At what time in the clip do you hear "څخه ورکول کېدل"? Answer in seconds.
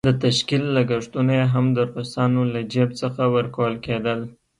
3.01-4.19